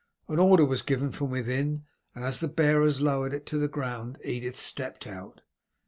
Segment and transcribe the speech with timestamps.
[0.27, 4.17] An order was given from within, and as the bearers lowered it to the ground
[4.25, 5.41] Edith stepped out.